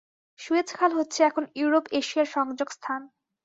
[0.39, 3.01] Suez খাল হচ্ছে এখন ইউরোপ-এশিয়ার সংযোগ স্থান।